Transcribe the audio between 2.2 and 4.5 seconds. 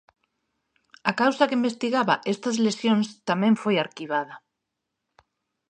estas lesións tamén foi arquivada.